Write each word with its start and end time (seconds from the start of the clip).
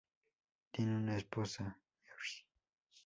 Tiene 0.71 0.97
una 0.97 1.15
esposa, 1.15 1.63
Mrs. 2.07 2.45